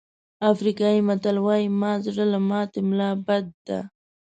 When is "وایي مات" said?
1.45-1.99